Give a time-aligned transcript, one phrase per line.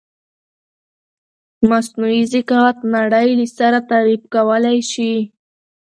[1.69, 5.13] مثنوعې زکاوت نړی له سره تعریف کولای شې